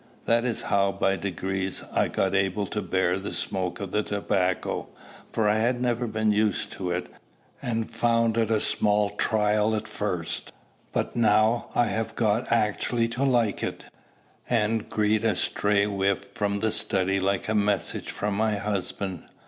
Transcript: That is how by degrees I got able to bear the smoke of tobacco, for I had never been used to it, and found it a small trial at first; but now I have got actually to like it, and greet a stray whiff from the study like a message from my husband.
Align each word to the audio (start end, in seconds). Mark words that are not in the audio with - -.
That 0.25 0.45
is 0.45 0.63
how 0.63 0.91
by 0.93 1.15
degrees 1.15 1.83
I 1.93 2.07
got 2.07 2.33
able 2.33 2.65
to 2.65 2.81
bear 2.81 3.19
the 3.19 3.31
smoke 3.31 3.79
of 3.79 3.91
tobacco, 3.91 4.87
for 5.31 5.47
I 5.47 5.57
had 5.57 5.79
never 5.79 6.07
been 6.07 6.31
used 6.31 6.71
to 6.71 6.89
it, 6.89 7.05
and 7.61 7.87
found 7.87 8.35
it 8.35 8.49
a 8.49 8.59
small 8.59 9.11
trial 9.11 9.75
at 9.75 9.87
first; 9.87 10.51
but 10.91 11.15
now 11.15 11.67
I 11.75 11.85
have 11.85 12.15
got 12.15 12.51
actually 12.51 13.09
to 13.09 13.23
like 13.23 13.61
it, 13.61 13.83
and 14.49 14.89
greet 14.89 15.23
a 15.23 15.35
stray 15.35 15.85
whiff 15.85 16.31
from 16.33 16.61
the 16.61 16.71
study 16.71 17.19
like 17.19 17.47
a 17.47 17.53
message 17.53 18.09
from 18.09 18.33
my 18.33 18.55
husband. 18.57 19.25